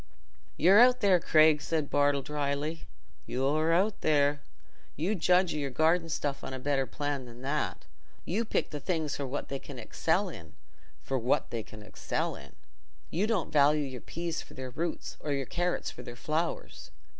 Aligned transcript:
"You're 0.57 0.79
out 0.79 1.01
there, 1.01 1.19
Craig," 1.19 1.61
said 1.61 1.91
Bartle, 1.91 2.23
dryly; 2.23 2.85
"you're 3.27 3.71
out 3.71 4.01
there. 4.01 4.41
You 4.95 5.13
judge 5.13 5.53
o' 5.53 5.57
your 5.59 5.69
garden 5.69 6.09
stuff 6.09 6.43
on 6.43 6.55
a 6.55 6.59
better 6.59 6.87
plan 6.87 7.25
than 7.25 7.43
that. 7.43 7.85
You 8.25 8.43
pick 8.43 8.71
the 8.71 8.79
things 8.79 9.15
for 9.15 9.27
what 9.27 9.49
they 9.49 9.59
can 9.59 9.77
excel 9.77 10.27
in—for 10.27 11.19
what 11.19 11.51
they 11.51 11.61
can 11.61 11.83
excel 11.83 12.35
in. 12.35 12.53
You 13.11 13.27
don't 13.27 13.53
value 13.53 13.83
your 13.85 14.01
peas 14.01 14.41
for 14.41 14.55
their 14.55 14.71
roots, 14.71 15.17
or 15.19 15.33
your 15.33 15.45
carrots 15.45 15.91
for 15.91 16.01
their 16.01 16.15
flowers. 16.15 16.89